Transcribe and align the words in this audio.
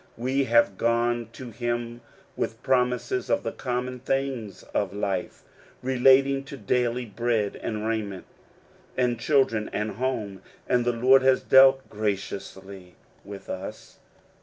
We 0.17 0.45
have 0.45 0.79
gone 0.79 1.29
to 1.33 1.51
him 1.51 2.01
with 2.35 2.63
promises 2.63 3.29
of 3.29 3.43
the 3.43 3.51
common 3.51 3.99
things 3.99 4.63
of 4.73 4.93
life, 4.95 5.43
relating 5.83 6.43
to 6.45 6.57
daily 6.57 7.05
bread, 7.05 7.55
and 7.57 7.85
raiment, 7.85 8.25
and 8.97 9.19
children, 9.19 9.69
and 9.71 9.97
home; 9.97 10.41
and 10.67 10.85
the 10.85 10.91
Lord 10.91 11.21
has 11.21 11.43
dealt 11.43 11.87
graciously 11.87 12.95
with 13.23 13.47
us. 13.47 13.99